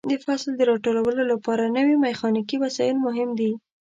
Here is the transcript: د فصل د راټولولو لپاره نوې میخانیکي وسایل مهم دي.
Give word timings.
د 0.09 0.13
فصل 0.25 0.49
د 0.57 0.61
راټولولو 0.71 1.21
لپاره 1.31 1.73
نوې 1.77 1.95
میخانیکي 2.05 2.57
وسایل 2.63 2.97
مهم 3.07 3.29
دي. 3.39 3.51